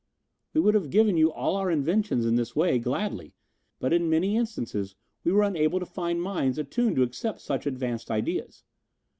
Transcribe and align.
"We 0.55 0.61
would 0.61 0.73
have 0.73 0.89
given 0.89 1.15
you 1.15 1.31
all 1.31 1.55
our 1.57 1.69
inventions 1.69 2.25
in 2.25 2.33
this 2.35 2.55
way, 2.55 2.79
gladly, 2.79 3.35
but 3.79 3.93
in 3.93 4.09
many 4.09 4.35
instances 4.35 4.95
we 5.23 5.31
were 5.31 5.43
unable 5.43 5.79
to 5.79 5.85
find 5.85 6.19
minds 6.19 6.57
attuned 6.57 6.95
to 6.95 7.03
accept 7.03 7.39
such 7.41 7.67
advanced 7.67 8.09
ideas. 8.09 8.63